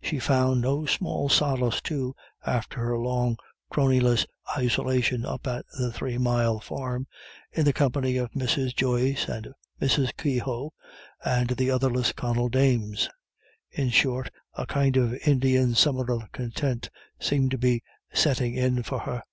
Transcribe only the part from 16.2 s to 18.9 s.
content seemed to be setting in